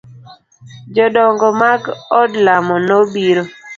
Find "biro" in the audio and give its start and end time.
3.13-3.43